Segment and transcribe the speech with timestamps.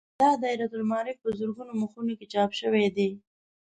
[0.21, 3.09] دا دایرة المعارف په زرګونو مخونو کې چاپ شوی دی.